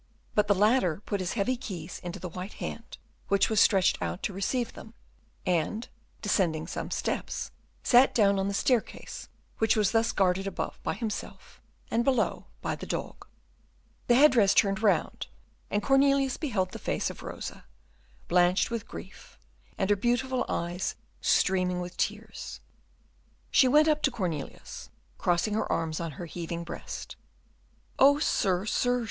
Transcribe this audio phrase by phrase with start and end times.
[0.33, 4.23] But the latter put his heavy keys into the white hand which was stretched out
[4.23, 4.95] to receive them,
[5.45, 5.87] and,
[6.23, 7.51] descending some steps,
[7.83, 9.29] sat down on the staircase
[9.59, 11.61] which was thus guarded above by himself,
[11.91, 13.27] and below by the dog.
[14.07, 15.27] The head dress turned round,
[15.69, 17.65] and Cornelius beheld the face of Rosa,
[18.27, 19.37] blanched with grief,
[19.77, 22.59] and her beautiful eyes streaming with tears.
[23.51, 24.89] She went up to Cornelius,
[25.19, 27.17] crossing her arms on her heaving breast.
[27.99, 28.99] "Oh, sir, sir!"